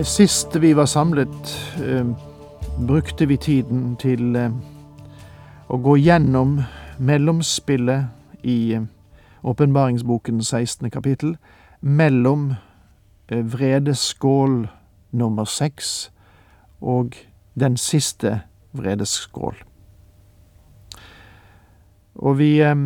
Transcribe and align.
Sist 0.00 0.56
vi 0.56 0.72
var 0.72 0.86
samlet, 0.86 1.28
eh, 1.84 2.06
brukte 2.86 3.26
vi 3.26 3.36
tiden 3.36 3.96
til 4.00 4.36
eh, 4.36 4.50
å 5.68 5.76
gå 5.76 5.98
gjennom 6.00 6.62
mellomspillet 6.98 8.08
i 8.42 8.72
eh, 8.72 8.86
åpenbaringsboken 9.44 10.40
16. 10.40 10.90
kapittel, 10.90 11.36
mellom 11.80 12.54
eh, 13.28 13.44
vredeskål 13.44 14.66
nummer 15.12 15.44
seks 15.44 16.10
og 16.80 17.12
den 17.54 17.76
siste 17.76 18.40
vredeskål. 18.72 19.60
Og 22.14 22.38
vi 22.40 22.54
eh, 22.64 22.76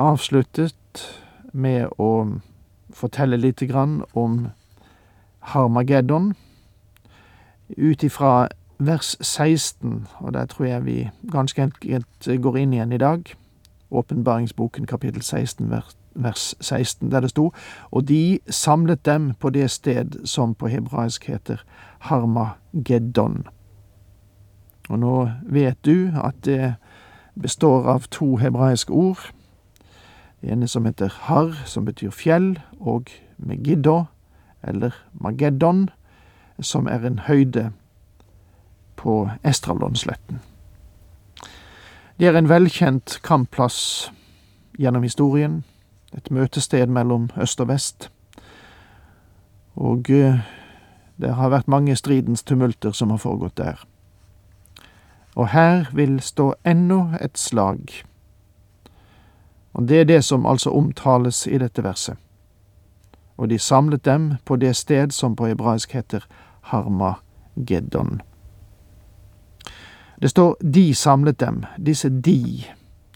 avsluttet 0.00 1.10
med 1.52 1.92
å 2.00 2.40
fortelle 2.88 3.36
lite 3.36 3.68
grann 3.68 4.00
om 4.14 4.46
Harmageddon, 5.46 6.34
ut 7.78 8.02
ifra 8.02 8.48
vers 8.78 9.16
16, 9.20 10.06
og 10.18 10.32
der 10.34 10.46
tror 10.46 10.64
jeg 10.64 10.84
vi 10.84 11.08
ganske 11.32 11.62
enkelt 11.62 12.28
går 12.42 12.56
inn 12.56 12.72
igjen 12.72 12.92
i 12.92 12.98
dag, 12.98 13.22
åpenbaringsboken 13.90 14.86
kapittel 14.86 15.22
16, 15.22 15.70
vers 16.14 16.54
16, 16.60 17.10
der 17.10 17.20
det 17.20 17.30
sto, 17.30 17.52
og 17.90 18.08
de 18.08 18.38
samlet 18.48 19.06
dem 19.06 19.34
på 19.40 19.50
det 19.50 19.70
sted 19.70 20.26
som 20.26 20.54
på 20.54 20.66
hebraisk 20.66 21.28
heter 21.30 21.62
Harmageddon. 21.98 23.46
Og 24.88 24.98
nå 24.98 25.28
vet 25.42 25.78
du 25.84 26.10
at 26.24 26.34
det 26.44 26.74
består 27.40 27.86
av 27.86 28.10
to 28.10 28.36
hebraiske 28.36 28.92
ord. 28.92 29.30
Det 30.40 30.52
ene 30.52 30.68
som 30.68 30.84
heter 30.84 31.08
Har, 31.20 31.54
som 31.64 31.84
betyr 31.84 32.10
fjell, 32.10 32.58
og 32.80 33.10
Megiddo, 33.38 34.04
eller 34.66 34.94
Mageddon, 35.12 35.90
som 36.60 36.86
er 36.86 37.06
en 37.06 37.18
høyde 37.18 37.70
på 38.96 39.30
Estralonsletten. 39.44 40.40
Det 42.18 42.26
er 42.26 42.36
en 42.38 42.48
velkjent 42.48 43.18
kampplass 43.22 44.10
gjennom 44.78 45.02
historien, 45.02 45.64
et 46.16 46.30
møtested 46.30 46.86
mellom 46.86 47.28
øst 47.36 47.60
og 47.60 47.68
vest, 47.68 48.10
og 49.76 50.10
eh, 50.10 50.40
det 51.20 51.34
har 51.34 51.52
vært 51.52 51.68
mange 51.68 51.96
stridens 51.96 52.42
tumulter 52.42 52.92
som 52.92 53.10
har 53.12 53.20
foregått 53.20 53.56
der. 53.56 53.80
Og 55.36 55.48
her 55.52 55.90
vil 55.92 56.20
stå 56.20 56.54
ennå 56.64 57.10
et 57.20 57.38
slag, 57.38 58.02
og 59.76 59.88
det 59.88 60.00
er 60.00 60.08
det 60.08 60.24
som 60.24 60.46
altså 60.46 60.72
omtales 60.72 61.46
i 61.46 61.58
dette 61.60 61.84
verset 61.84 62.16
og 63.36 63.50
de 63.50 63.58
samlet 63.58 64.04
dem 64.04 64.34
på 64.44 64.56
det 64.56 64.76
sted 64.76 65.10
som 65.10 65.36
på 65.36 65.46
hebraisk 65.46 65.92
heter 65.92 66.24
Harmageddon. 66.60 68.20
Det 70.22 70.30
står 70.30 70.56
de 70.74 70.94
samlet 70.94 71.40
dem, 71.40 71.64
disse 71.86 72.08
de, 72.08 72.64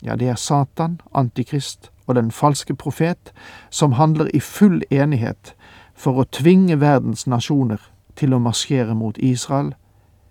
ja, 0.02 0.16
det 0.16 0.28
er 0.28 0.34
Satan, 0.34 1.00
Antikrist 1.14 1.90
og 2.06 2.14
den 2.14 2.30
falske 2.30 2.74
profet, 2.74 3.32
som 3.70 3.92
handler 3.92 4.28
i 4.34 4.40
full 4.40 4.82
enighet 4.90 5.54
for 5.94 6.20
å 6.20 6.28
tvinge 6.32 6.80
verdens 6.80 7.26
nasjoner 7.26 7.80
til 8.16 8.34
å 8.34 8.42
marsjere 8.42 8.94
mot 8.94 9.18
Israel, 9.18 9.74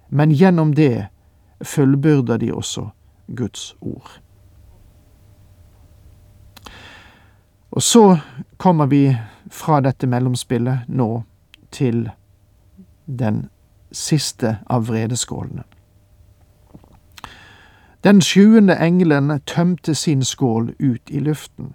men 0.09 0.31
gjennom 0.31 0.73
det 0.75 1.07
fullbyrder 1.63 2.38
de 2.38 2.51
også 2.53 2.89
Guds 3.35 3.75
ord. 3.81 4.19
Og 7.72 7.83
så 7.83 8.17
kommer 8.57 8.85
vi 8.85 9.17
fra 9.49 9.81
dette 9.81 10.07
mellomspillet 10.07 10.87
nå 10.87 11.23
til 11.71 12.09
den 13.05 13.49
siste 13.91 14.57
av 14.69 14.87
vredeskålene. 14.87 15.63
Den 18.03 18.21
sjuende 18.21 18.77
engelen 18.79 19.41
tømte 19.45 19.95
sin 19.95 20.23
skål 20.23 20.73
ut 20.79 21.09
i 21.09 21.19
luften. 21.19 21.73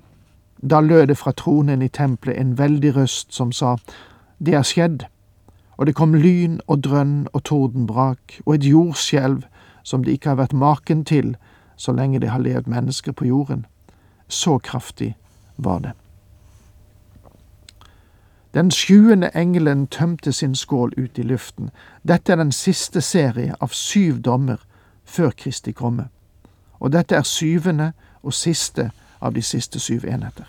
Da 0.71 0.81
lød 0.81 1.07
det 1.07 1.19
fra 1.19 1.33
tronen 1.33 1.83
i 1.83 1.89
tempelet 1.89 2.41
en 2.41 2.59
veldig 2.59 2.97
røst 2.97 3.35
som 3.35 3.53
sa, 3.53 3.77
Det 4.39 4.55
er 4.55 4.63
skjedd, 4.63 5.05
og 5.77 5.87
det 5.87 5.95
kom 5.95 6.15
lyn 6.15 6.61
og 6.67 6.85
drønn 6.85 7.29
og 7.33 7.45
tordenbrak 7.45 8.41
og 8.47 8.55
et 8.55 8.65
jordskjelv 8.65 9.43
som 9.83 10.05
det 10.05 10.13
ikke 10.13 10.29
har 10.29 10.37
vært 10.37 10.53
maken 10.53 11.05
til 11.05 11.37
så 11.77 11.93
lenge 11.93 12.21
det 12.21 12.31
har 12.31 12.39
levd 12.39 12.67
mennesker 12.67 13.13
på 13.13 13.25
jorden. 13.25 13.67
Så 14.29 14.59
kraftig 14.59 15.17
var 15.57 15.79
det. 15.79 15.93
Den 18.55 18.71
sjuende 18.71 19.31
engelen 19.35 19.87
tømte 19.87 20.33
sin 20.33 20.55
skål 20.55 20.93
ut 20.97 21.19
i 21.19 21.23
luften. 21.23 21.71
Dette 22.09 22.33
er 22.33 22.37
den 22.37 22.53
siste 22.53 23.01
serie 23.01 23.55
av 23.61 23.73
syv 23.75 24.21
dommer 24.23 24.61
før 25.05 25.31
Kristi 25.31 25.73
komme. 25.73 26.09
Og 26.79 26.93
dette 26.93 27.17
er 27.17 27.23
syvende 27.23 27.93
og 28.23 28.35
siste 28.35 28.91
av 29.21 29.35
de 29.35 29.43
siste 29.43 29.81
syv 29.81 30.05
enheter. 30.05 30.47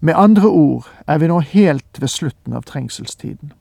Med 0.00 0.14
andre 0.16 0.48
ord 0.48 0.88
er 1.06 1.18
vi 1.18 1.28
nå 1.28 1.40
helt 1.40 2.00
ved 2.00 2.08
slutten 2.08 2.52
av 2.52 2.62
trengselstiden. 2.62 3.52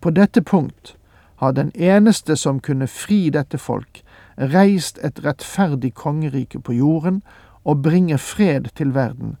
På 0.00 0.10
dette 0.10 0.42
punkt 0.42 0.96
har 1.36 1.52
den 1.52 1.72
eneste 1.74 2.36
som 2.36 2.60
kunne 2.60 2.86
fri 2.86 3.30
dette 3.30 3.58
folk, 3.58 4.02
reist 4.36 4.98
et 5.02 5.24
rettferdig 5.24 5.94
kongerike 5.94 6.60
på 6.60 6.72
jorden 6.72 7.22
og 7.64 7.82
bringe 7.82 8.18
fred 8.18 8.68
til 8.76 8.94
verden, 8.94 9.36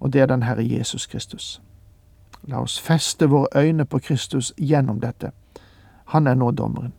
og 0.00 0.12
det 0.12 0.20
er 0.20 0.26
den 0.26 0.42
Herre 0.42 0.66
Jesus 0.66 1.06
Kristus. 1.06 1.60
La 2.42 2.60
oss 2.60 2.80
feste 2.80 3.26
våre 3.26 3.48
øyne 3.56 3.84
på 3.84 3.98
Kristus 3.98 4.52
gjennom 4.58 5.00
dette. 5.00 5.30
Han 6.04 6.26
er 6.26 6.34
nå 6.34 6.50
dommeren. 6.50 6.92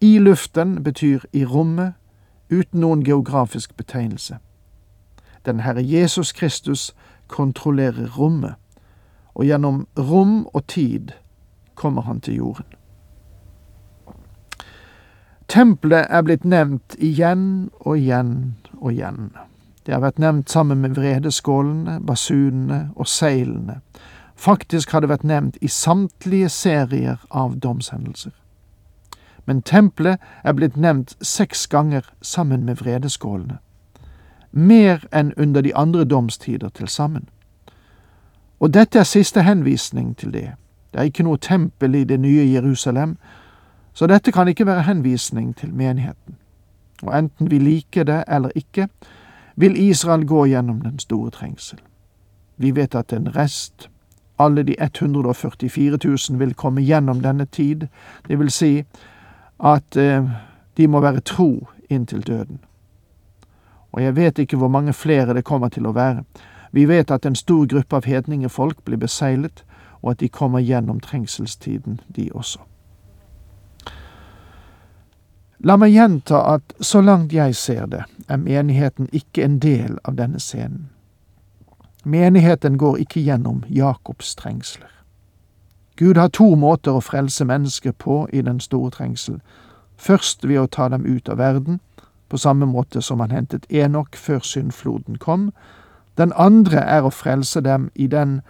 I 0.00 0.18
luften 0.18 0.82
betyr 0.82 1.20
i 1.32 1.44
rommet, 1.44 1.92
uten 2.50 2.80
noen 2.80 3.04
geografisk 3.04 3.76
betegnelse. 3.76 4.38
Den 5.46 5.60
Herre 5.60 5.82
Jesus 5.82 6.32
Kristus 6.32 6.94
kontrollerer 7.28 8.18
rommet, 8.18 8.54
og 9.34 9.44
gjennom 9.44 9.86
rom 9.98 10.46
og 10.46 10.66
tid 10.66 11.08
kommer 11.74 12.02
han 12.02 12.20
til 12.20 12.34
jorden. 12.34 12.66
Tempelet 15.48 16.06
er 16.10 16.22
blitt 16.22 16.44
nevnt 16.44 16.94
igjen 16.98 17.70
og 17.80 17.98
igjen 17.98 18.56
og 18.80 18.92
igjen. 18.92 19.32
Det 19.86 19.92
har 19.94 20.00
vært 20.00 20.18
nevnt 20.18 20.50
sammen 20.50 20.80
med 20.80 20.94
vredeskålene, 20.94 22.00
basunene 22.06 22.90
og 22.96 23.08
seilene. 23.08 23.80
Faktisk 24.36 24.90
har 24.90 25.00
det 25.00 25.10
vært 25.10 25.26
nevnt 25.26 25.58
i 25.60 25.68
samtlige 25.68 26.48
serier 26.48 27.18
av 27.30 27.58
domshendelser. 27.58 28.32
Men 29.44 29.62
tempelet 29.62 30.22
er 30.44 30.54
blitt 30.54 30.76
nevnt 30.76 31.16
seks 31.20 31.66
ganger 31.66 32.06
sammen 32.22 32.64
med 32.64 32.78
vredeskålene. 32.78 33.58
Mer 34.52 35.06
enn 35.12 35.32
under 35.36 35.62
de 35.62 35.74
andre 35.74 36.04
domstider 36.04 36.68
til 36.68 36.88
sammen. 36.88 37.28
Og 38.60 38.74
dette 38.74 38.98
er 38.98 39.08
siste 39.08 39.42
henvisning 39.42 40.14
til 40.18 40.32
det. 40.32 40.52
Det 40.92 41.00
er 41.00 41.08
ikke 41.10 41.24
noe 41.26 41.40
tempel 41.40 41.94
i 41.94 42.04
det 42.04 42.20
nye 42.20 42.44
Jerusalem, 42.52 43.16
så 43.92 44.06
dette 44.06 44.32
kan 44.32 44.48
ikke 44.48 44.66
være 44.66 44.86
henvisning 44.86 45.56
til 45.56 45.74
menigheten. 45.74 46.36
Og 47.02 47.18
enten 47.18 47.50
vi 47.50 47.58
liker 47.58 48.04
det 48.04 48.24
eller 48.28 48.52
ikke, 48.54 48.88
vil 49.56 49.76
Israel 49.88 50.26
gå 50.26 50.46
gjennom 50.46 50.80
den 50.80 50.98
store 50.98 51.30
trengsel. 51.30 51.78
Vi 52.56 52.70
vet 52.70 52.94
at 52.94 53.12
en 53.12 53.36
rest, 53.36 53.88
alle 54.38 54.62
de 54.62 54.76
144 54.80 55.98
000, 56.04 56.38
vil 56.38 56.54
komme 56.54 56.82
gjennom 56.82 57.22
denne 57.22 57.44
tid, 57.44 57.86
det 58.28 58.38
vil 58.38 58.50
si 58.50 58.84
at 59.60 59.96
eh, 59.96 60.24
de 60.76 60.86
må 60.88 61.00
være 61.00 61.20
tro 61.20 61.68
inntil 61.90 62.26
døden. 62.26 62.58
Og 63.92 64.02
jeg 64.02 64.16
vet 64.16 64.38
ikke 64.38 64.56
hvor 64.56 64.68
mange 64.68 64.92
flere 64.92 65.34
det 65.34 65.44
kommer 65.44 65.68
til 65.68 65.86
å 65.86 65.92
være. 65.92 66.24
Vi 66.72 66.88
vet 66.88 67.10
at 67.10 67.26
en 67.26 67.36
stor 67.36 67.66
gruppe 67.66 67.96
av 67.96 68.04
hedningefolk 68.08 68.84
blir 68.84 68.96
beseglet, 68.96 69.64
og 70.02 70.10
at 70.10 70.20
de 70.20 70.28
kommer 70.28 70.60
gjennom 70.60 71.00
trengselstiden, 71.00 72.00
de 72.16 72.30
også. 72.32 72.58
La 75.62 75.76
meg 75.78 75.92
gjenta 75.94 76.40
at 76.54 76.72
så 76.80 77.00
langt 77.00 77.32
jeg 77.32 77.54
ser 77.54 77.86
det, 77.86 78.02
er 78.28 78.36
menigheten 78.36 79.06
ikke 79.12 79.44
en 79.44 79.60
del 79.62 79.98
av 80.04 80.16
denne 80.18 80.40
scenen. 80.42 80.88
Menigheten 82.04 82.78
går 82.78 82.96
ikke 83.04 83.22
gjennom 83.22 83.62
Jakobs 83.70 84.34
trengsler. 84.34 84.90
Gud 85.96 86.18
har 86.18 86.32
to 86.34 86.54
måter 86.58 86.96
å 86.98 87.04
frelse 87.04 87.44
mennesker 87.46 87.92
på 87.92 88.24
i 88.32 88.42
den 88.42 88.58
store 88.60 88.90
trengsel. 88.90 89.38
Først 89.96 90.42
ved 90.48 90.58
å 90.58 90.66
ta 90.66 90.88
dem 90.88 91.06
ut 91.06 91.28
av 91.28 91.38
verden, 91.38 91.78
på 92.28 92.38
samme 92.42 92.66
måte 92.66 93.02
som 93.02 93.20
han 93.20 93.30
hentet 93.30 93.66
Enok 93.70 94.16
før 94.16 94.40
syndfloden 94.42 95.18
kom. 95.18 95.52
Den 96.18 96.32
andre 96.34 96.80
er 96.80 97.06
å 97.06 97.14
frelse 97.14 97.60
dem 97.60 97.90
i 97.94 98.06
den 98.06 98.40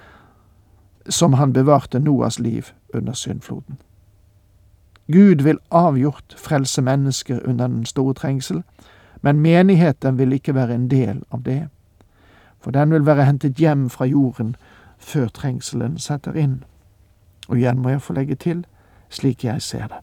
som 1.09 1.35
han 1.35 1.53
bevarte 1.53 1.99
Noas 1.99 2.39
liv 2.39 2.73
under 2.95 3.13
syndfloden. 3.13 3.77
Gud 5.13 5.43
vil 5.43 5.59
avgjort 5.71 6.35
frelse 6.39 6.83
mennesker 6.83 7.41
under 7.45 7.67
den 7.67 7.87
store 7.87 8.15
trengsel, 8.15 8.63
men 9.23 9.41
menigheten 9.41 10.19
vil 10.19 10.33
ikke 10.33 10.55
være 10.55 10.75
en 10.75 10.91
del 10.91 11.23
av 11.31 11.43
det, 11.45 11.69
for 12.61 12.71
den 12.71 12.93
vil 12.93 13.07
være 13.07 13.25
hentet 13.25 13.55
hjem 13.55 13.91
fra 13.91 14.05
jorden 14.05 14.57
før 14.99 15.29
trengselen 15.29 15.99
setter 15.99 16.33
inn. 16.33 16.65
Og 17.49 17.59
igjen 17.59 17.79
må 17.83 17.89
jeg 17.89 18.03
få 18.03 18.13
legge 18.13 18.35
til 18.35 18.65
slik 19.13 19.45
jeg 19.45 19.63
ser 19.63 19.87
det. 19.87 19.97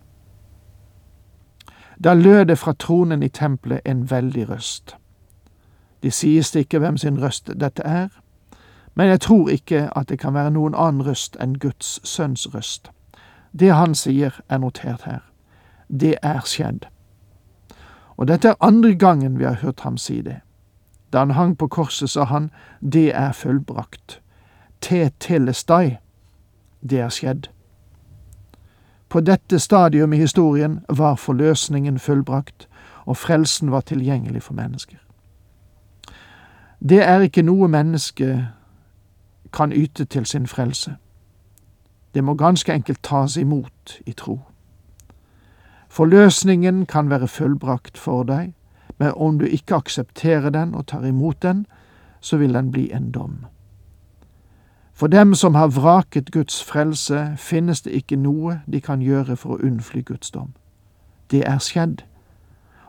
Da 2.03 2.13
lød 2.13 2.45
det 2.45 2.57
fra 2.57 2.73
tronen 2.73 3.23
i 3.23 3.27
tempelet 3.27 3.81
en 3.85 4.11
veldig 4.11 4.50
røst. 4.50 4.95
Det 6.03 6.13
sies 6.13 6.56
ikke 6.56 6.79
hvem 6.79 6.97
sin 6.97 7.21
røst 7.21 7.51
dette 7.59 7.83
er, 7.83 8.07
men 8.95 9.07
jeg 9.07 9.21
tror 9.21 9.50
ikke 9.50 9.89
at 9.97 10.09
det 10.09 10.19
kan 10.19 10.33
være 10.33 10.51
noen 10.51 10.75
annen 10.75 11.07
røst 11.07 11.38
enn 11.41 11.59
Guds 11.59 12.00
sønns 12.07 12.47
røst. 12.56 12.91
Det 13.51 13.73
han 13.73 13.95
sier, 13.95 14.41
er 14.49 14.57
notert 14.57 15.01
her. 15.05 15.19
Det 15.87 16.15
er 16.23 16.41
skjedd. 16.45 16.85
Og 18.17 18.27
dette 18.27 18.47
er 18.47 18.59
andre 18.59 18.95
gangen 18.95 19.39
vi 19.39 19.43
har 19.43 19.61
hørt 19.61 19.79
ham 19.79 19.97
si 19.97 20.21
det. 20.21 20.41
Da 21.13 21.19
han 21.19 21.31
hang 21.31 21.57
på 21.57 21.67
korset, 21.67 22.09
sa 22.09 22.23
han, 22.23 22.51
det 22.81 23.15
er 23.15 23.31
fullbrakt. 23.31 24.21
Te 24.81 25.09
telestai. 25.19 25.97
Det 26.89 26.99
er 26.99 27.09
skjedd. 27.09 27.49
På 29.09 29.19
dette 29.19 29.59
stadium 29.59 30.13
i 30.13 30.17
historien 30.17 30.79
var 30.89 31.15
forløsningen 31.15 31.99
fullbrakt, 31.99 32.67
og 33.05 33.17
frelsen 33.17 33.71
var 33.71 33.81
tilgjengelig 33.81 34.43
for 34.43 34.53
mennesker. 34.53 34.97
Det 36.89 37.01
er 37.03 37.19
ikke 37.19 37.41
noe 37.41 37.67
menneske 37.67 38.47
kan 39.53 39.71
yte 39.71 40.05
til 40.05 40.25
sin 40.25 40.47
frelse. 40.47 40.95
Det 42.13 42.23
må 42.23 42.33
ganske 42.33 42.73
enkelt 42.73 43.03
tas 43.03 43.38
imot 43.38 44.00
i 44.06 44.11
tro. 44.11 44.39
Forløsningen 45.89 46.85
kan 46.85 47.09
være 47.09 47.27
fullbrakt 47.27 47.97
for 47.97 48.23
deg, 48.23 48.53
men 48.97 49.13
om 49.15 49.39
du 49.39 49.45
ikke 49.45 49.75
aksepterer 49.75 50.50
den 50.50 50.75
og 50.75 50.88
tar 50.88 51.06
imot 51.06 51.41
den, 51.41 51.65
så 52.21 52.38
vil 52.38 52.53
den 52.53 52.71
bli 52.71 52.91
en 52.94 53.11
dom. 53.11 53.45
For 54.94 55.07
dem 55.07 55.33
som 55.35 55.56
har 55.56 55.67
vraket 55.67 56.31
Guds 56.31 56.63
frelse, 56.63 57.33
finnes 57.38 57.81
det 57.81 57.91
ikke 57.91 58.15
noe 58.15 58.59
de 58.71 58.81
kan 58.81 59.01
gjøre 59.01 59.35
for 59.35 59.56
å 59.56 59.61
unnfly 59.63 60.01
Guds 60.01 60.31
dom. 60.31 60.53
Det 61.31 61.45
er 61.47 61.57
skjedd. 61.63 62.01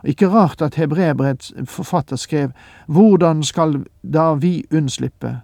Ikke 0.03 0.27
rart 0.27 0.61
at 0.61 0.75
hebreerbrevets 0.75 1.53
forfatter 1.65 2.15
skrev 2.15 2.51
Hvordan 2.87 3.43
skal 3.43 3.85
da 4.03 4.33
vi 4.33 4.65
unnslippe, 4.73 5.37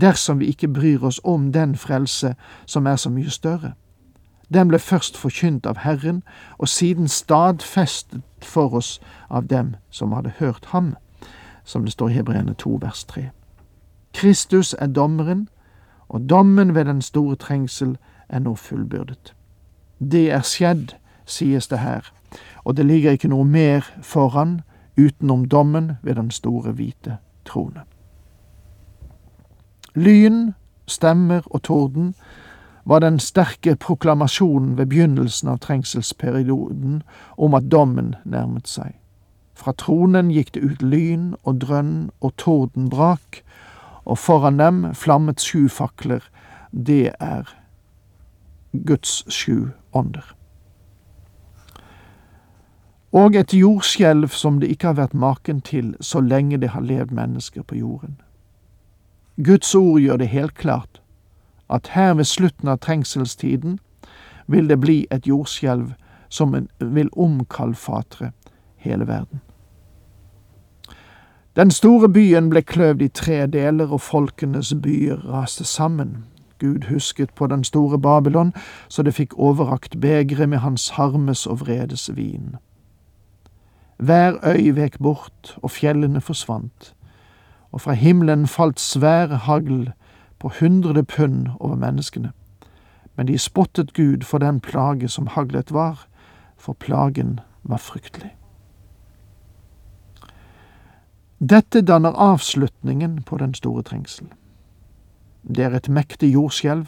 dersom 0.00 0.40
vi 0.40 0.46
ikke 0.46 0.68
bryr 0.68 1.02
oss 1.02 1.20
om 1.24 1.52
den 1.52 1.76
frelse 1.76 2.34
som 2.66 2.86
er 2.86 2.96
så 2.96 3.10
mye 3.10 3.30
større? 3.30 3.72
Den 4.54 4.68
ble 4.68 4.78
først 4.78 5.16
forkynt 5.16 5.66
av 5.66 5.78
Herren, 5.78 6.22
og 6.58 6.68
siden 6.68 7.08
stadfestet 7.08 8.22
for 8.42 8.74
oss 8.74 9.00
av 9.30 9.48
dem 9.48 9.74
som 9.90 10.12
hadde 10.12 10.34
hørt 10.38 10.64
ham, 10.64 10.96
som 11.64 11.84
det 11.84 11.92
står 11.92 12.08
i 12.08 12.12
Hebreerne 12.12 12.54
2 12.54 12.78
vers 12.82 13.04
3. 13.04 13.30
Kristus 14.14 14.74
er 14.78 14.86
dommeren, 14.86 15.48
og 16.08 16.30
dommen 16.30 16.74
ved 16.74 16.84
den 16.84 17.02
store 17.02 17.36
trengsel 17.36 17.96
er 18.28 18.38
nå 18.38 18.54
fullbyrdet. 18.54 19.34
Det 19.98 20.30
er 20.30 20.42
skjedd, 20.42 20.94
sies 21.26 21.68
det 21.68 21.78
her, 21.78 22.12
og 22.64 22.76
det 22.76 22.86
ligger 22.86 23.16
ikke 23.16 23.28
noe 23.28 23.44
mer 23.44 23.86
foran 24.02 24.60
utenom 24.98 25.48
dommen 25.48 25.92
ved 26.02 26.14
den 26.14 26.30
store 26.30 26.72
hvite 26.72 27.16
trone. 27.44 27.82
Lyn, 29.94 30.54
stemmer 30.86 31.42
og 31.50 31.62
torden 31.62 32.14
var 32.84 32.98
den 32.98 33.18
sterke 33.18 33.76
proklamasjonen 33.76 34.76
ved 34.78 34.86
begynnelsen 34.86 35.48
av 35.48 35.58
trengselsperioden 35.58 37.02
om 37.38 37.54
at 37.54 37.70
dommen 37.72 38.14
nærmet 38.24 38.68
seg. 38.68 38.98
Fra 39.54 39.72
tronen 39.72 40.32
gikk 40.34 40.52
det 40.54 40.64
ut 40.64 40.82
lyn 40.82 41.34
og 41.44 41.60
drønn 41.62 42.10
og 42.20 42.34
torden 42.36 42.90
brak, 42.90 43.40
og 44.04 44.18
foran 44.18 44.58
dem 44.58 44.94
flammet 44.94 45.40
sju 45.40 45.68
fakler. 45.68 46.20
Det 46.72 47.14
er 47.20 47.48
Guds 48.86 49.22
sju 49.32 49.70
ånder. 49.92 50.34
Og 53.14 53.36
et 53.36 53.54
jordskjelv 53.54 54.28
som 54.34 54.58
det 54.60 54.68
ikke 54.74 54.90
har 54.90 54.98
vært 54.98 55.14
maken 55.14 55.60
til 55.62 55.94
så 56.00 56.20
lenge 56.20 56.58
det 56.58 56.74
har 56.74 56.82
levd 56.82 57.14
mennesker 57.14 57.62
på 57.62 57.78
jorden. 57.78 58.18
Guds 59.42 59.74
ord 59.74 60.00
gjør 60.00 60.16
det 60.16 60.28
helt 60.28 60.54
klart 60.54 61.00
at 61.70 61.88
her 61.94 62.14
ved 62.14 62.24
slutten 62.24 62.68
av 62.68 62.78
trengselstiden 62.78 63.78
vil 64.46 64.68
det 64.68 64.80
bli 64.80 65.06
et 65.10 65.26
jordskjelv 65.26 65.94
som 66.28 66.54
vil 66.78 67.10
omkalfatre 67.16 68.30
hele 68.76 69.06
verden. 69.06 69.40
Den 71.56 71.70
store 71.70 72.08
byen 72.08 72.50
ble 72.50 72.62
kløvd 72.62 73.02
i 73.02 73.08
tre 73.08 73.46
deler, 73.46 73.92
og 73.92 74.00
folkenes 74.00 74.72
byer 74.82 75.22
raste 75.30 75.64
sammen. 75.64 76.24
Gud 76.58 76.88
husket 76.90 77.30
på 77.34 77.46
den 77.46 77.64
store 77.64 77.98
Babylon, 77.98 78.52
så 78.88 79.02
det 79.02 79.14
fikk 79.14 79.34
overrakt 79.38 80.00
begeret 80.00 80.48
med 80.48 80.58
hans 80.58 80.88
harmes 80.88 81.46
og 81.46 81.60
vredes 81.60 82.10
vin. 82.16 82.56
Hver 83.98 84.34
øy 84.42 84.74
vek 84.74 84.98
bort, 84.98 85.56
og 85.62 85.70
fjellene 85.70 86.20
forsvant, 86.20 86.93
og 87.74 87.80
fra 87.80 87.92
himmelen 87.92 88.46
falt 88.46 88.80
svær 88.80 89.26
hagl 89.26 89.88
på 90.38 90.50
hundrede 90.60 91.02
pund 91.04 91.48
over 91.60 91.74
menneskene. 91.74 92.30
Men 93.16 93.26
de 93.26 93.38
spottet 93.38 93.92
Gud 93.94 94.22
for 94.22 94.38
den 94.38 94.60
plage 94.60 95.08
som 95.08 95.26
haglet 95.26 95.72
var, 95.72 96.06
for 96.56 96.72
plagen 96.72 97.40
var 97.62 97.76
fryktelig. 97.76 98.30
Dette 101.40 101.82
danner 101.82 102.14
avslutningen 102.14 103.22
på 103.22 103.36
den 103.36 103.54
store 103.54 103.82
trengsel. 103.82 104.30
Det 105.42 105.64
er 105.64 105.74
et 105.74 105.88
mektig 105.88 106.32
jordskjelv, 106.32 106.86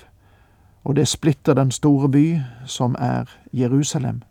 og 0.84 0.96
det 0.96 1.08
splitter 1.08 1.54
den 1.54 1.70
store 1.70 2.08
by, 2.08 2.40
som 2.64 2.94
er 2.98 3.24
Jerusalem. 3.52 4.22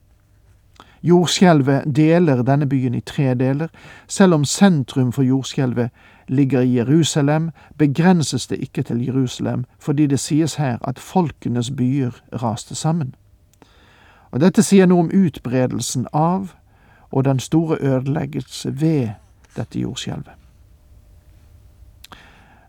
Jordskjelvet 1.06 1.84
deler 1.96 2.42
denne 2.42 2.66
byen 2.66 2.96
i 2.98 3.02
tre 3.06 3.34
deler. 3.34 3.68
Selv 4.08 4.34
om 4.34 4.46
sentrum 4.46 5.12
for 5.14 5.24
jordskjelvet 5.24 5.90
ligger 6.28 6.62
i 6.62 6.78
Jerusalem, 6.78 7.52
begrenses 7.78 8.48
det 8.48 8.58
ikke 8.58 8.84
til 8.84 9.06
Jerusalem, 9.06 9.66
fordi 9.80 10.08
det 10.08 10.20
sies 10.20 10.56
her 10.56 10.78
at 10.82 11.00
folkenes 11.00 11.72
byer 11.72 12.12
raste 12.34 12.76
sammen. 12.76 13.16
Og 14.32 14.42
Dette 14.42 14.64
sier 14.66 14.90
noe 14.90 15.06
om 15.06 15.12
utbredelsen 15.14 16.08
av 16.14 16.56
og 17.12 17.26
den 17.26 17.40
store 17.40 17.78
ødeleggelse 17.80 18.82
ved 18.82 19.10
dette 19.56 19.80
jordskjelvet. 19.80 20.34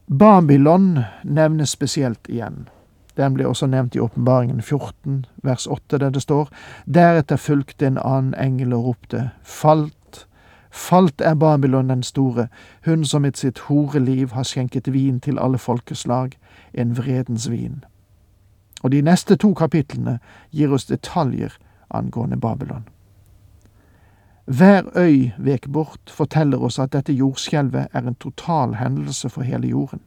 Babylon 0.06 0.98
nevnes 1.24 1.70
spesielt 1.70 2.28
igjen. 2.28 2.68
Den 3.16 3.34
blir 3.34 3.46
også 3.46 3.66
nevnt 3.66 3.94
i 3.94 3.98
Åpenbaringen 3.98 4.62
14, 4.62 5.26
vers 5.42 5.66
8, 5.66 5.98
der 5.98 6.10
det 6.10 6.22
står:" 6.22 6.48
Deretter 6.94 7.36
fulgte 7.36 7.86
en 7.86 7.98
annen 7.98 8.34
engel 8.34 8.72
og 8.72 8.84
ropte:" 8.84 9.30
Falt, 9.42 10.26
falt 10.70 11.20
er 11.20 11.34
Babylon 11.34 11.88
den 11.88 12.02
store, 12.02 12.48
hun 12.84 13.04
som 13.04 13.24
i 13.24 13.30
sitt 13.34 13.58
horeliv 13.58 14.30
har 14.32 14.42
skjenket 14.42 14.92
vin 14.92 15.20
til 15.20 15.38
alle 15.38 15.58
folkeslag, 15.58 16.30
en 16.74 16.96
vredens 16.96 17.50
vin. 17.50 17.84
Og 18.82 18.92
de 18.92 19.02
neste 19.02 19.36
to 19.36 19.54
kapitlene 19.54 20.18
gir 20.52 20.72
oss 20.72 20.84
detaljer 20.84 21.58
angående 21.90 22.40
Babylon. 22.40 22.88
Hver 24.46 24.82
øy 24.96 25.30
vek 25.38 25.68
bort 25.72 26.10
forteller 26.10 26.58
oss 26.58 26.78
at 26.78 26.92
dette 26.92 27.12
jordskjelvet 27.12 27.88
er 27.92 28.00
en 28.00 28.14
total 28.14 28.74
hendelse 28.74 29.28
for 29.28 29.42
hele 29.42 29.68
jorden. 29.68 30.00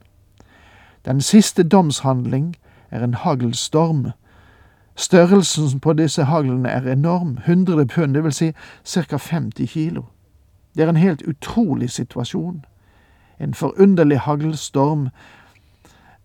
Den 1.04 1.20
siste 1.20 1.62
domshandling 1.62 2.56
er 2.90 3.04
en 3.04 3.14
haglstorm. 3.14 4.10
Størrelsen 4.94 5.80
på 5.80 5.92
disse 5.92 6.24
haglene 6.24 6.68
er 6.68 6.92
enorm, 6.92 7.38
100 7.46 7.86
pund, 7.86 8.14
det 8.14 8.24
vil 8.24 8.32
si 8.32 8.52
ca. 8.84 9.16
50 9.16 9.70
kilo. 9.70 10.04
Det 10.76 10.84
er 10.84 10.88
en 10.88 10.96
helt 10.96 11.22
utrolig 11.22 11.90
situasjon. 11.90 12.64
En 13.40 13.54
forunderlig 13.54 14.20
haglstorm 14.20 15.08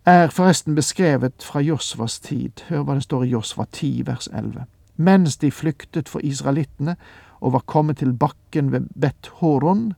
er 0.06 0.28
forresten 0.28 0.76
beskrevet 0.76 1.34
fra 1.44 1.60
Josvas 1.60 2.20
tid. 2.20 2.62
Hør 2.70 2.84
hva 2.84 2.94
det 2.94 3.04
står 3.04 3.24
i 3.24 3.30
Josva 3.30 3.66
10, 3.72 4.02
vers 4.06 4.28
11. 4.34 4.66
Mens 4.98 5.38
de 5.38 5.52
flyktet 5.52 6.10
for 6.10 6.20
israelittene, 6.24 6.96
og 7.42 7.54
var 7.54 7.64
kommet 7.66 7.98
til 7.98 8.14
bakken 8.14 8.72
ved 8.72 8.82
Bet 9.02 9.32
Horon, 9.42 9.94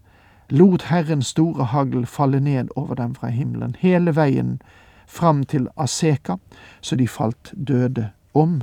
lot 0.50 0.82
Herren 0.82 1.22
store 1.22 1.64
hagl 1.64 2.06
falle 2.06 2.40
ned 2.40 2.68
over 2.76 2.96
dem 2.96 3.16
fra 3.16 3.28
himmelen, 3.28 3.76
hele 3.80 4.16
veien 4.16 4.62
fram 5.08 5.44
til 5.44 5.68
Aseka, 5.78 6.36
så 6.82 6.96
de 6.96 7.08
falt 7.08 7.54
døde 7.68 8.10
om. 8.34 8.62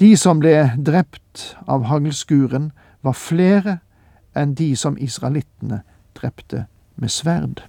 De 0.00 0.16
som 0.16 0.40
ble 0.40 0.72
drept 0.86 1.56
av 1.68 1.88
haglskuren, 1.90 2.70
var 3.02 3.18
flere 3.18 3.80
enn 4.38 4.54
de 4.54 4.72
som 4.78 4.96
israelittene 5.00 5.82
drepte 6.14 6.66
med 6.96 7.10
sverd. 7.10 7.64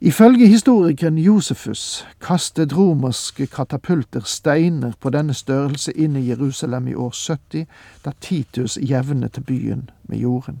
Ifølge 0.00 0.46
historikeren 0.48 1.18
Josefus 1.18 2.06
kastet 2.24 2.72
romerske 2.76 3.46
katapulter 3.46 4.24
steiner 4.24 4.92
på 5.00 5.12
denne 5.12 5.34
størrelse 5.36 5.92
inn 5.92 6.16
i 6.16 6.24
Jerusalem 6.28 6.88
i 6.88 6.94
år 6.94 7.12
70, 7.12 7.66
da 8.04 8.12
Titus 8.20 8.78
jevnet 8.80 9.42
byen 9.46 9.90
med 10.08 10.18
jorden. 10.18 10.60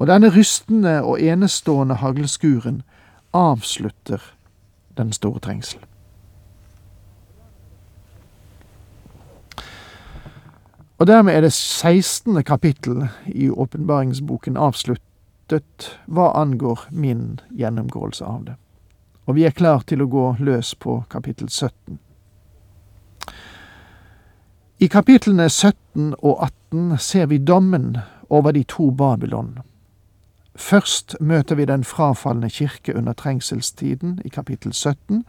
Og 0.00 0.08
denne 0.08 0.30
rystende 0.32 1.02
og 1.04 1.20
enestående 1.20 1.94
haglskuren 2.00 2.82
avslutter 3.36 4.22
den 4.96 5.12
store 5.12 5.40
trengsel. 5.44 5.80
Og 10.98 11.06
dermed 11.06 11.34
er 11.34 11.40
det 11.40 11.52
16. 11.52 12.44
kapittel 12.44 13.08
i 13.26 13.50
åpenbaringsboken 13.50 14.56
avsluttet 14.56 15.90
hva 16.06 16.32
angår 16.36 16.88
min 16.90 17.40
gjennomgåelse 17.56 18.24
av 18.24 18.44
det. 18.44 18.56
Og 19.24 19.36
vi 19.36 19.44
er 19.44 19.56
klar 19.56 19.84
til 19.88 20.02
å 20.02 20.08
gå 20.08 20.26
løs 20.40 20.74
på 20.74 21.02
kapittel 21.12 21.48
17. 21.48 21.98
I 24.80 24.88
kapitlene 24.88 25.48
17 25.48 26.14
og 26.22 26.44
18 26.72 26.98
ser 26.98 27.26
vi 27.26 27.38
dommen 27.38 27.98
over 28.28 28.52
de 28.52 28.64
to 28.64 28.90
Babylon. 28.90 29.58
Først 30.56 31.16
møter 31.20 31.54
vi 31.54 31.64
den 31.64 31.84
frafalne 31.84 32.50
kirke 32.50 32.96
under 32.96 33.12
trengselstiden 33.12 34.20
i 34.24 34.28
kapittel 34.28 34.72
17, 34.72 35.24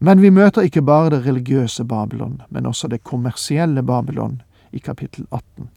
men 0.00 0.22
vi 0.22 0.30
møter 0.30 0.62
ikke 0.62 0.82
bare 0.82 1.10
det 1.10 1.26
religiøse 1.26 1.84
Babylon, 1.84 2.42
men 2.50 2.66
også 2.66 2.88
det 2.88 3.04
kommersielle 3.04 3.82
Babylon 3.82 4.42
i 4.72 4.78
kapittel 4.78 5.26
18. 5.32 5.70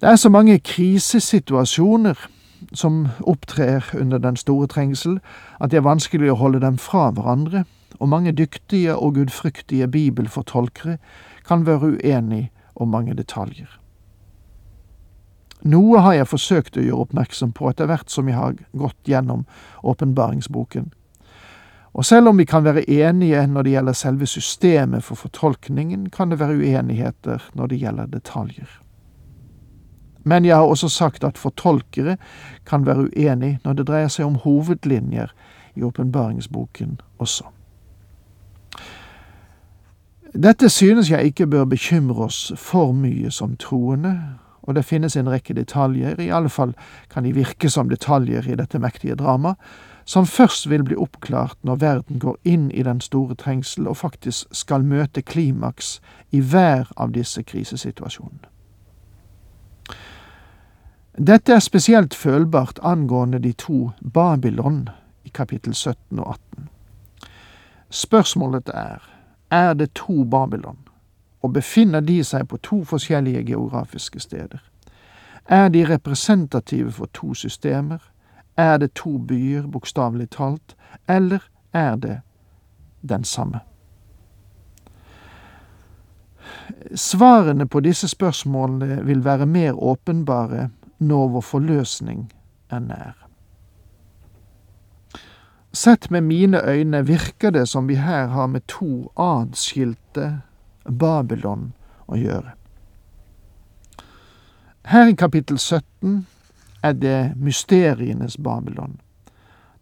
Det 0.00 0.08
er 0.08 0.16
så 0.16 0.28
mange 0.28 0.58
krisesituasjoner 0.58 2.14
som 2.72 3.08
opptrer 3.20 3.84
under 4.00 4.18
den 4.18 4.36
store 4.36 4.66
trengsel, 4.66 5.20
at 5.60 5.70
det 5.70 5.76
er 5.76 5.88
vanskelig 5.88 6.30
å 6.32 6.38
holde 6.40 6.60
dem 6.60 6.78
fra 6.78 7.10
hverandre, 7.10 7.64
og 8.00 8.08
mange 8.08 8.32
dyktige 8.32 8.96
og 8.96 9.14
gudfryktige 9.14 9.88
bibelfortolkere 9.88 10.98
kan 11.48 11.66
være 11.66 11.96
uenige 11.96 12.50
om 12.74 12.88
mange 12.88 13.14
detaljer. 13.14 13.79
Noe 15.62 16.00
har 16.00 16.14
jeg 16.16 16.30
forsøkt 16.30 16.78
å 16.78 16.84
gjøre 16.84 17.04
oppmerksom 17.04 17.52
på 17.52 17.68
etter 17.70 17.88
hvert 17.90 18.10
som 18.10 18.28
jeg 18.28 18.38
har 18.38 18.56
gått 18.72 19.08
gjennom 19.08 19.44
åpenbaringsboken. 19.82 20.92
Og 21.92 22.06
selv 22.06 22.30
om 22.30 22.38
vi 22.38 22.46
kan 22.46 22.64
være 22.64 22.86
enige 22.90 23.46
når 23.46 23.62
det 23.62 23.72
gjelder 23.74 23.98
selve 23.98 24.26
systemet 24.26 25.04
for 25.04 25.18
fortolkningen, 25.18 26.08
kan 26.10 26.30
det 26.30 26.38
være 26.40 26.56
uenigheter 26.56 27.50
når 27.54 27.66
det 27.66 27.80
gjelder 27.82 28.06
detaljer. 28.06 28.68
Men 30.24 30.44
jeg 30.44 30.56
har 30.56 30.68
også 30.68 30.88
sagt 30.88 31.24
at 31.24 31.38
fortolkere 31.38 32.16
kan 32.66 32.86
være 32.86 33.08
uenige 33.10 33.58
når 33.64 33.72
det 33.72 33.86
dreier 33.88 34.08
seg 34.08 34.26
om 34.26 34.36
hovedlinjer 34.44 35.32
i 35.74 35.82
åpenbaringsboken 35.82 37.00
også. 37.18 37.44
Dette 40.34 40.68
synes 40.68 41.10
jeg 41.10 41.24
ikke 41.24 41.46
bør 41.46 41.64
bekymre 41.64 42.24
oss 42.24 42.52
for 42.56 42.92
mye 42.92 43.30
som 43.30 43.56
troende, 43.56 44.14
og 44.62 44.74
det 44.74 44.84
finnes 44.84 45.16
en 45.16 45.30
rekke 45.30 45.54
detaljer, 45.54 46.20
i 46.20 46.30
alle 46.30 46.48
fall 46.48 46.74
kan 47.08 47.24
de 47.24 47.32
virke 47.36 47.70
som 47.70 47.88
detaljer 47.88 48.48
i 48.48 48.58
dette 48.60 48.78
mektige 48.78 49.16
dramaet, 49.18 49.56
som 50.04 50.26
først 50.26 50.66
vil 50.70 50.82
bli 50.82 50.96
oppklart 50.98 51.58
når 51.62 51.76
verden 51.80 52.18
går 52.18 52.36
inn 52.44 52.70
i 52.70 52.82
den 52.82 53.00
store 53.00 53.36
trengsel 53.38 53.86
og 53.86 54.00
faktisk 54.00 54.48
skal 54.50 54.82
møte 54.82 55.22
klimaks 55.22 56.00
i 56.34 56.40
hver 56.40 56.90
av 56.96 57.12
disse 57.14 57.42
krisesituasjonene. 57.46 58.48
Dette 61.20 61.52
er 61.52 61.60
spesielt 61.60 62.14
følbart 62.14 62.78
angående 62.82 63.38
de 63.38 63.52
to 63.52 63.90
Babylon 64.00 64.88
i 65.24 65.30
kapittel 65.34 65.74
17 65.74 66.18
og 66.18 66.30
18. 66.32 66.68
Spørsmålet 67.90 68.70
er, 68.74 69.02
er 69.50 69.74
det 69.74 69.92
to 69.94 70.24
Babylon, 70.24 70.78
og 71.42 71.52
befinner 71.52 72.00
de 72.00 72.24
seg 72.24 72.48
på 72.48 72.56
to 72.56 72.84
forskjellige 72.84 73.44
geografiske 73.44 74.20
steder? 74.20 74.58
Er 75.46 75.68
de 75.68 75.84
representative 75.88 76.92
for 76.92 77.08
to 77.14 77.34
systemer, 77.34 77.98
er 78.56 78.76
det 78.76 78.92
to 78.94 79.18
byer, 79.18 79.66
bokstavelig 79.66 80.30
talt, 80.30 80.76
eller 81.08 81.38
er 81.72 81.96
det 81.96 82.20
den 83.08 83.24
samme? 83.24 83.60
Svarene 86.94 87.68
på 87.68 87.80
disse 87.80 88.08
spørsmålene 88.08 89.04
vil 89.04 89.24
være 89.24 89.46
mer 89.46 89.82
åpenbare 89.82 90.68
når 90.98 91.28
vår 91.28 91.40
forløsning 91.40 92.32
er 92.70 92.78
nær. 92.78 93.26
Sett 95.72 96.10
med 96.10 96.20
mine 96.20 96.60
øyne 96.68 97.06
virker 97.06 97.50
det 97.50 97.68
som 97.68 97.88
vi 97.88 97.94
her 97.94 98.26
har 98.26 98.46
med 98.46 98.60
to 98.66 99.12
adskilte 99.16 100.40
Babylon 100.84 101.72
å 102.06 102.16
gjøre. 102.16 102.54
Her 104.90 105.06
i 105.06 105.14
kapittel 105.14 105.58
17 105.58 106.26
er 106.82 106.92
det 106.92 107.32
mysterienes 107.36 108.36
Babylon. 108.36 109.00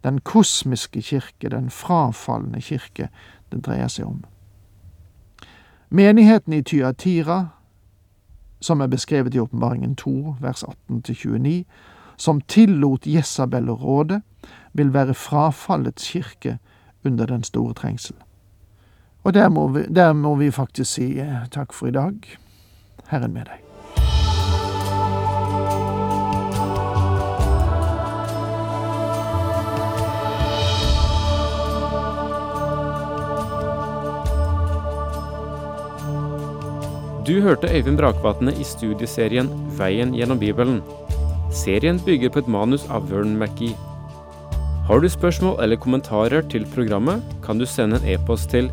Den 0.05 0.21
kosmiske 0.21 1.03
kirke, 1.03 1.49
den 1.49 1.71
frafalne 1.71 2.61
kirke, 2.61 3.09
det 3.51 3.63
dreier 3.67 3.89
seg 3.89 4.07
om. 4.07 4.25
Menigheten 5.89 6.53
i 6.53 6.63
Tyatira, 6.63 7.49
som 8.61 8.81
er 8.81 8.91
beskrevet 8.93 9.35
i 9.35 9.41
Åpenbaringen 9.41 9.97
2, 9.97 10.37
vers 10.41 10.65
18-29, 10.91 11.65
som 12.17 12.41
tillot 12.41 13.07
Jesabel 13.07 13.71
å 13.71 13.79
råde, 13.79 14.21
vil 14.73 14.93
være 14.93 15.15
frafallets 15.15 16.11
kirke 16.13 16.59
under 17.05 17.27
den 17.27 17.45
store 17.47 17.75
trengsel. 17.75 18.17
Og 19.29 19.35
der 19.35 19.49
må 19.49 19.67
vi, 19.69 19.83
der 19.83 20.13
må 20.17 20.31
vi 20.41 20.47
faktisk 20.51 20.95
si 20.97 21.07
eh, 21.21 21.43
takk 21.53 21.75
for 21.77 21.91
i 21.91 21.93
dag. 21.93 22.15
Herren 23.11 23.35
med 23.35 23.45
deg. 23.45 23.61
Du 37.29 37.43
hørte 37.45 37.69
Øyvind 37.69 38.01
Brakvatne 38.01 38.57
i 38.57 38.65
studieserien 38.65 39.53
Veien 39.77 40.17
gjennom 40.17 40.41
Bibelen. 40.41 40.81
Serien 41.53 42.01
bygger 42.01 42.33
på 42.33 42.47
et 42.47 42.49
manus 42.49 42.89
av 42.89 43.13
Vern 43.13 43.37
McGee. 43.37 43.77
Har 44.89 45.05
du 45.05 45.09
spørsmål 45.13 45.61
eller 45.61 45.77
kommentarer 45.77 46.49
til 46.49 46.65
programmet, 46.73 47.21
kan 47.45 47.61
du 47.61 47.69
sende 47.69 48.01
en 48.01 48.15
e-post 48.15 48.57
til 48.57 48.73